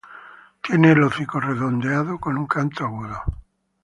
El 0.69 1.03
hocico 1.03 1.37
es 1.37 1.45
redondeado 1.45 2.17
con 2.17 2.35
un 2.35 2.47
canto 2.47 2.83
agudo. 2.85 3.21